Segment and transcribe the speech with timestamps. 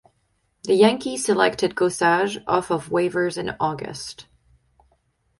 [0.63, 4.25] The Yankees selected Gossage off of waivers in August.